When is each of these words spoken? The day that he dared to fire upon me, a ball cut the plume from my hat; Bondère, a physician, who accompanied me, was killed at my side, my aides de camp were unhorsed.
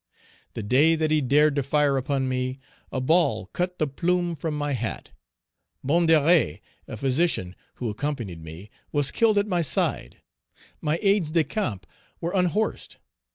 The 0.55 0.63
day 0.63 0.95
that 0.95 1.11
he 1.11 1.21
dared 1.21 1.55
to 1.57 1.61
fire 1.61 1.95
upon 1.95 2.27
me, 2.27 2.59
a 2.91 2.99
ball 2.99 3.45
cut 3.53 3.77
the 3.77 3.85
plume 3.85 4.35
from 4.35 4.57
my 4.57 4.71
hat; 4.71 5.11
Bondère, 5.85 6.59
a 6.87 6.97
physician, 6.97 7.55
who 7.75 7.87
accompanied 7.87 8.41
me, 8.43 8.71
was 8.91 9.11
killed 9.11 9.37
at 9.37 9.45
my 9.45 9.61
side, 9.61 10.17
my 10.81 10.97
aides 11.03 11.29
de 11.29 11.43
camp 11.43 11.85
were 12.19 12.33
unhorsed. 12.33 12.97